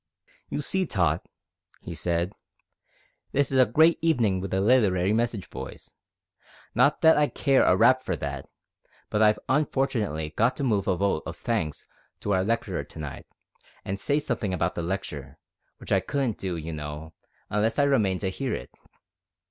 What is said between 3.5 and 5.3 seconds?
is a great evenin' with the literary